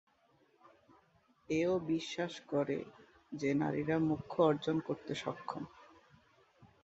এও 1.49 1.73
বিশ্বাস 1.87 2.33
করে 2.47 2.77
যে 3.31 3.49
নারীরা 3.53 3.97
মোক্ষ 4.09 4.33
অর্জন 4.41 4.77
করতে 4.79 5.13
সক্ষম। 5.15 5.63